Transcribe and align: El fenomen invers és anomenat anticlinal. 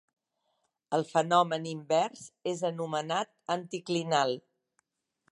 El 0.97 1.03
fenomen 1.09 1.67
invers 1.71 2.23
és 2.51 2.63
anomenat 2.69 3.29
anticlinal. 3.57 4.33